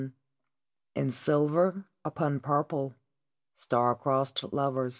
I 0.01 0.11
IN 0.99 1.11
SILVER 1.11 1.85
UPON 2.03 2.39
PURPLE: 2.39 2.95
"STAR 3.53 3.93
CROSS'D 3.93 4.51
LOVERS." 4.51 4.89